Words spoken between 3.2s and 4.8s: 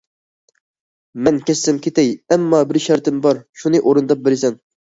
بار، شۇنى ئورۇنداپ بىرىسەن.